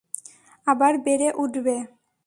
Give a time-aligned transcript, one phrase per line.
[0.67, 1.75] আবার বেড়ে উঠবে।